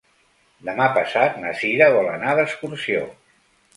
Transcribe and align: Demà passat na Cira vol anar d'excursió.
Demà 0.69 0.87
passat 0.95 1.37
na 1.43 1.53
Cira 1.59 1.91
vol 1.99 2.11
anar 2.17 2.33
d'excursió. 2.41 3.05